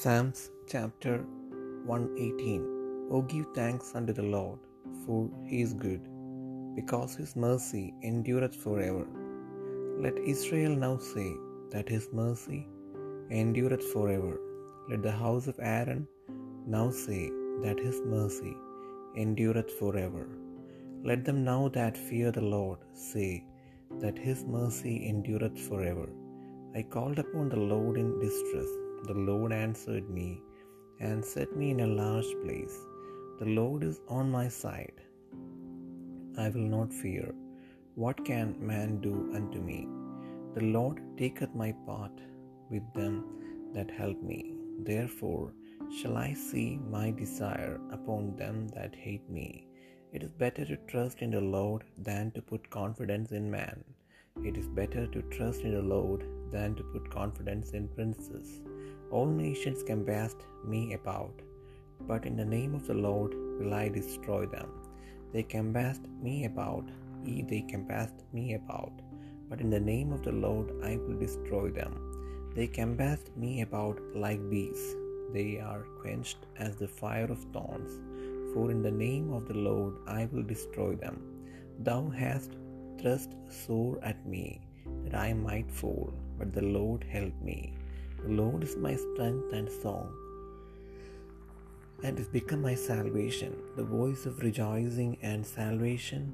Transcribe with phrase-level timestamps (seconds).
[0.00, 0.40] Psalms
[0.72, 1.14] chapter
[1.92, 2.66] 118
[3.14, 4.60] O give thanks unto the Lord,
[5.04, 6.02] for he is good,
[6.76, 9.04] because his mercy endureth forever.
[10.04, 11.30] Let Israel now say
[11.72, 12.60] that his mercy
[13.40, 14.34] endureth forever.
[14.90, 16.02] Let the house of Aaron
[16.76, 17.22] now say
[17.64, 18.54] that his mercy
[19.24, 20.26] endureth forever.
[21.10, 23.32] Let them now that fear the Lord say
[24.04, 26.10] that his mercy endureth forever.
[26.80, 28.70] I called upon the Lord in distress.
[29.04, 30.42] The Lord answered me
[31.00, 32.76] and set me in a large place.
[33.38, 35.00] The Lord is on my side.
[36.36, 37.34] I will not fear.
[37.94, 39.88] What can man do unto me?
[40.54, 42.20] The Lord taketh my part
[42.70, 43.24] with them
[43.74, 44.54] that help me.
[44.80, 45.52] Therefore
[45.96, 49.66] shall I see my desire upon them that hate me.
[50.12, 53.84] It is better to trust in the Lord than to put confidence in man.
[54.44, 58.60] It is better to trust in the Lord than to put confidence in princes.
[59.10, 61.40] All nations can compassed me about,
[62.06, 64.68] but in the name of the Lord will I destroy them.
[65.32, 66.84] They can compassed me about,
[67.24, 68.92] ye they can compassed me about,
[69.48, 71.94] but in the name of the Lord I will destroy them.
[72.54, 74.94] They can compassed me about like bees,
[75.32, 77.92] they are quenched as the fire of thorns.
[78.52, 81.16] For in the name of the Lord I will destroy them.
[81.80, 82.56] Thou hast
[83.00, 84.60] thrust sore at me,
[85.04, 87.74] that I might fall, but the Lord helped me.
[88.24, 90.08] The Lord is my strength and song,
[92.02, 93.56] and is become my salvation.
[93.76, 96.32] The voice of rejoicing and salvation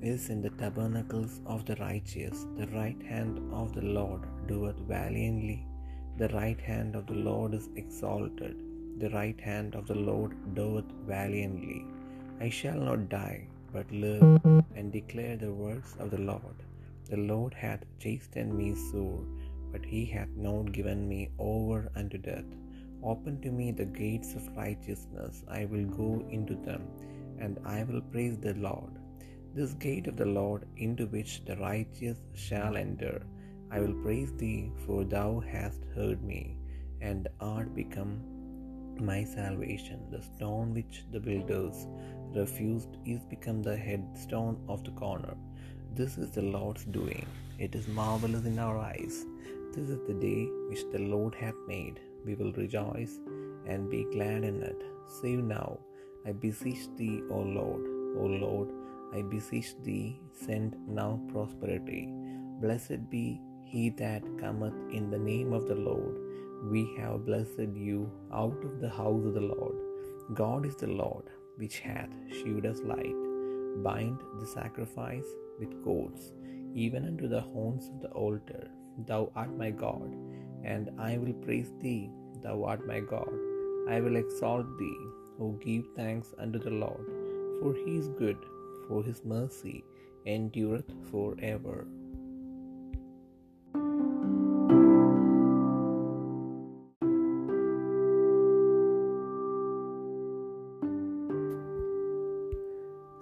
[0.00, 2.46] is in the tabernacles of the righteous.
[2.56, 5.58] The right hand of the Lord doeth valiantly.
[6.18, 8.56] The right hand of the Lord is exalted.
[8.98, 11.84] The right hand of the Lord doeth valiantly.
[12.40, 14.22] I shall not die, but live
[14.74, 16.56] and declare the works of the Lord.
[17.10, 19.24] The Lord hath chastened me sore,
[19.72, 22.50] but he hath not given me over unto death.
[23.02, 26.82] Open to me the gates of righteousness, I will go into them,
[27.38, 28.92] and I will praise the Lord.
[29.54, 33.22] This gate of the Lord into which the righteous shall enter,
[33.70, 36.56] I will praise thee, for thou hast heard me,
[37.00, 38.20] and art become
[39.00, 40.00] my salvation.
[40.10, 41.86] The stone which the builders
[42.34, 45.34] refused is become the headstone of the corner.
[45.98, 47.24] This is the Lord's doing.
[47.58, 49.24] It is marvelous in our eyes.
[49.74, 52.00] This is the day which the Lord hath made.
[52.26, 53.14] We will rejoice
[53.66, 54.82] and be glad in it.
[55.22, 55.78] Save now,
[56.26, 57.86] I beseech thee, O Lord.
[58.18, 58.68] O Lord,
[59.14, 62.10] I beseech thee, send now prosperity.
[62.60, 66.14] Blessed be he that cometh in the name of the Lord.
[66.70, 69.76] We have blessed you out of the house of the Lord.
[70.34, 71.24] God is the Lord,
[71.56, 73.18] which hath shewed us light.
[73.82, 75.24] Bind the sacrifice
[75.58, 76.32] with cords,
[76.74, 78.68] even unto the horns of the altar.
[79.06, 80.10] Thou art my God,
[80.64, 82.10] and I will praise thee.
[82.42, 83.34] Thou art my God.
[83.88, 84.98] I will exalt thee.
[85.38, 87.06] O give thanks unto the Lord,
[87.60, 88.38] for he is good,
[88.88, 89.84] for his mercy
[90.34, 91.86] endureth for ever.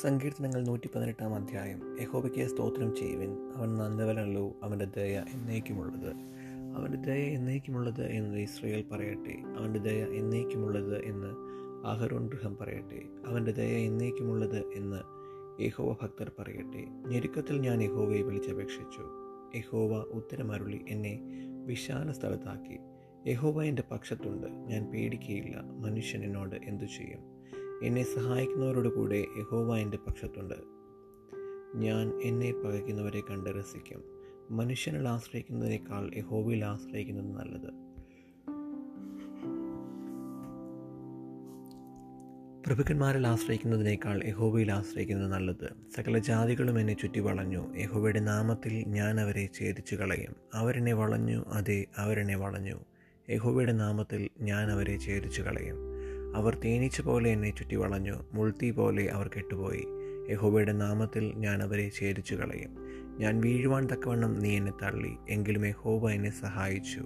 [0.00, 2.00] സങ്കീർത്തനങ്ങൾ നൂറ്റി പതിനെട്ടാം അധ്യായം.
[2.00, 3.52] യഹോബയ്ക്ക് സ്തോത്രം ചെയ്യുവിൻ.
[3.56, 6.14] അവൻ നന്ദവനല്ലോ അവന്റെ ദയ എന്നേക്കുമുള്ളത്.
[6.76, 9.58] അവന്റെ ദയ എന്നേക്കുമുള്ളത് എന്ന് ഇസ്രയേൽ പറയട്ടെ.
[9.58, 11.26] അവന്റെ ദയ എന്നേക്കുമുള്ളത് എന്ന്
[11.86, 13.02] ആഹരോൺ ഗൃഹം പറയട്ടെ.
[13.26, 14.96] അവന്റെ ദയ എന്നേക്കുമുള്ളത് എന്ന്
[15.62, 17.08] യഹോവ ഭക്തർ പറയട്ടെ.
[17.08, 19.08] ഞെരുക്കത്തിൽ ഞാൻ യഹോവയെ വിളിച്ചപേക്ഷിച്ചു.
[19.56, 21.20] യഹോവ ഉത്തരമരുളി എന്നെ
[21.66, 22.78] വിശാല സ്ഥലത്താക്കി.
[23.30, 24.46] യഹോവ എന്റെ പക്ഷത്തുണ്ട്.
[24.46, 27.36] ഞാൻ പേടിക്കുകയില്ല മനുഷ്യൻ എന്നോട് എന്തു ചെയ്യും?
[27.82, 30.54] എന്നെ സഹായിക്കുന്നവരോട് കൂടെ യഹോവ എന്റെ പക്ഷത്തുണ്ട്.
[31.74, 34.04] ഞാൻ എന്നെ പകയ്ക്കുന്നവരെ കണ്ട് രസിക്കും.
[34.50, 37.86] മനുഷ്യനിൽ ആശ്രയിക്കുന്നതിനേക്കാൾ യഹോവയിൽ ആശ്രയിക്കുന്നത് നല്ലത്.
[42.66, 45.68] പ്രഭുക്കന്മാരിൽ ആശ്രയിക്കുന്നതിനേക്കാൾ യഹോവയിൽ ആശ്രയിക്കുന്നത് നല്ലത്.
[45.96, 47.76] സകല ജാതികളും എന്നെ ചുറ്റി വളഞ്ഞു.
[47.76, 50.36] യഹോവയുടെ നാമത്തിൽ ഞാൻ അവരെ ഛേദിച്ചു കളയും.
[50.54, 52.80] അവരെന്നെ വളഞ്ഞു അതെ അവരെന്നെ വളഞ്ഞു.
[53.30, 55.95] യഹോവയുടെ നാമത്തിൽ ഞാൻ അവരെ ഛേദിച്ചു കളയും.
[56.34, 58.14] അവർ തേനീച്ച പോലെ എന്നെ ചുറ്റി വളഞ്ഞു.
[58.32, 59.86] മുൾത്തി പോലെ അവർ കെട്ടുപോയി.
[60.30, 62.76] യഹോബയുടെ നാമത്തിൽ ഞാൻ അവരെ ഛേദിച്ചു കളയും.
[63.18, 65.12] ഞാൻ വീഴുവാൻ തക്കവണ്ണം നീ എന്നെ തള്ളി.
[65.28, 67.04] എങ്കിലും യഹോബ എന്നെ സഹായിച്ചു.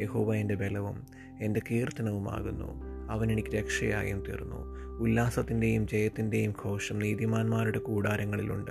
[0.00, 1.06] യഹോബ എന്റെ ബലവും
[1.40, 2.97] എന്റെ കീർത്തനവുമാകുന്നു.
[3.08, 4.88] അവൻ എനിക്ക് രക്ഷയായും തീർന്നു.
[4.98, 8.70] ഉല്ലാസത്തിന്റെയും ജയത്തിന്റെയും ഘോഷം നീതിമാന്മാരുടെ കൂടാരങ്ങളിലുണ്ട്.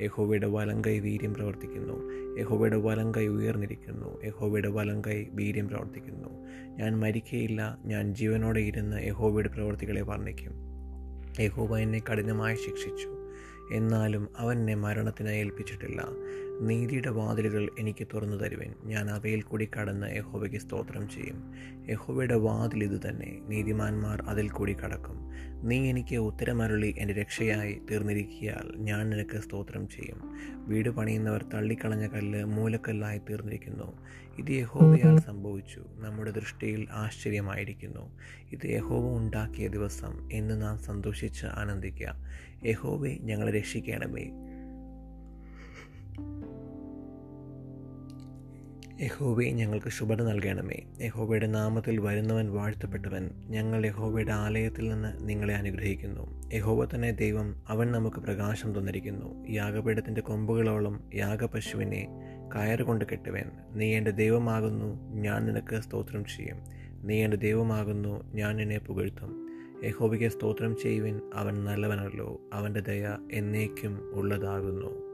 [0.00, 2.10] യഹോവയുടെ വലങ്കൈ വീര്യം പ്രവർത്തിക്കുന്നു.
[2.40, 4.24] യഹോവയുടെ വലങ്കൈ ഉയർന്നിരിക്കുന്നു.
[4.24, 6.28] യഹോവയുടെ വലങ്കൈ വീര്യം പ്രവർത്തിക്കുന്നു.
[6.78, 7.78] ഞാൻ മരിക്കയില്ല.
[7.84, 10.52] ഞാൻ ജീവനോടെ ഇരുന്ന് യഹോവയുടെ പ്രവർത്തികളെ വർണിക്കും.
[11.40, 13.08] യഹോവ എന്നെ കഠിനമായി ശിക്ഷിച്ചു.
[13.72, 16.08] എന്നാലും അവൻ എന്നെ മരണത്തിന് ഏൽപ്പിച്ചിട്ടില്ല.
[16.60, 18.74] നീതിയുടെ വാതിലുകൾ എനിക്ക് തുറന്നു തരുവൻ.
[18.84, 21.54] ഞാൻ അവയിൽ കൂടി കടന്ന് യഹോവയ്ക്ക് സ്തോത്രം ചെയ്യും.
[21.90, 23.40] യഹോവയുടെ വാതിൽ ഇത് തന്നെ.
[23.46, 25.30] നീതിമാന്മാർ അതിൽ കൂടി കടക്കും.
[25.68, 30.20] നീ എനിക്ക് ഉത്തരമരുളി എന്റെ രക്ഷയായി തീർന്നിരിക്കിയാൽ ഞാൻ നിനക്ക് സ്തോത്രം ചെയ്യും.
[30.68, 33.98] വീട് പണിയുന്നവർ തള്ളിക്കളഞ്ഞ കല്ല് മൂലക്കല്ലായി തീർന്നിരിക്കുന്നു.
[34.38, 35.84] ഇത് യഹോവയാൽ സംഭവിച്ചു.
[35.94, 38.18] നമ്മുടെ ദൃഷ്ടിയിൽ ആശ്ചര്യമായിരിക്കുന്നു.
[38.52, 42.14] ഇത് യഹോവ ഉണ്ടാക്കിയ ദിവസം എന്ന് നാം സന്തോഷിച്ച് ആനന്ദിക്കുക
[42.64, 44.30] യഹോവെ ഞങ്ങളെ രക്ഷിക്കണമേ.
[49.00, 50.82] യഹോവെ ഞങ്ങൾക്ക് ശുഭത നൽകണമേ.
[51.02, 56.50] യഹോബയുടെ നാമത്തിൽ വരുന്നവൻ വാഴ്ത്തപ്പെട്ടവൻ ഞങ്ങൾ യഹോബയുടെ ആലയത്തിൽ നിന്ന് നിങ്ങളെ അനുഗ്രഹിക്കുന്നു.
[56.54, 59.48] യഹോബ തന്നെ ദൈവം അവൻ നമുക്ക് പ്രകാശം തന്നിരിക്കുന്നു.
[59.48, 62.08] യാഗപീഠത്തിന്റെ കൊമ്പുകളോളം യാഗപശുവിനെ
[62.54, 63.44] കയറുകൊണ്ട് കെട്ടുവൻ.
[63.72, 66.56] നീ എന്റെ ദൈവമാകുന്നു ഞാൻ നിനക്ക് സ്തോത്രം ചെയ്യും.
[67.06, 69.48] നീ എന്റെ ദൈവമാകുന്നു ഞാൻ നിന്നെ പുകഴ്ത്തും.
[69.84, 72.40] യഹോബിക്ക് സ്തോത്രം ചെയ്യുവിൻ അവൻ നല്ലവനല്ലോ.
[72.52, 75.13] അവന്റെ ദയ എന്നേക്കും ഉള്ളതാകുന്നു.